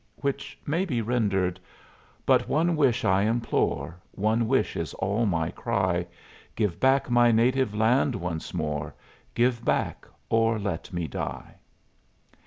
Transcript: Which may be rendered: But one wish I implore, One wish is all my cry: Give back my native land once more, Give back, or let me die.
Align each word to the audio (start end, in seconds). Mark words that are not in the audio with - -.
Which 0.15 0.59
may 0.65 0.83
be 0.83 0.99
rendered: 1.03 1.59
But 2.25 2.49
one 2.49 2.75
wish 2.75 3.05
I 3.05 3.21
implore, 3.21 3.97
One 4.13 4.47
wish 4.47 4.75
is 4.75 4.95
all 4.95 5.27
my 5.27 5.51
cry: 5.51 6.07
Give 6.55 6.79
back 6.79 7.11
my 7.11 7.31
native 7.31 7.75
land 7.75 8.15
once 8.15 8.51
more, 8.51 8.95
Give 9.35 9.63
back, 9.63 10.07
or 10.27 10.57
let 10.57 10.91
me 10.91 11.07
die. 11.07 11.57